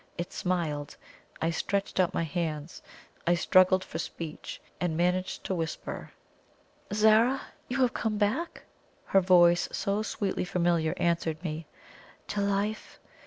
It 0.17 0.33
smiled. 0.33 0.97
I 1.43 1.51
stretched 1.51 1.99
out 1.99 2.11
my 2.11 2.23
hands; 2.23 2.81
I 3.27 3.35
struggled 3.35 3.83
for 3.83 3.99
speech, 3.99 4.59
and 4.79 4.97
managed 4.97 5.43
to 5.43 5.53
whisper: 5.53 6.09
"Zara, 6.91 7.27
Zara! 7.37 7.41
you 7.67 7.81
have 7.81 7.93
come 7.93 8.17
back!" 8.17 8.63
Her 9.05 9.21
voice, 9.21 9.69
so 9.71 10.01
sweetly 10.01 10.43
familiar, 10.43 10.95
answered 10.97 11.43
me: 11.43 11.67
"To 12.29 12.41
life? 12.41 12.99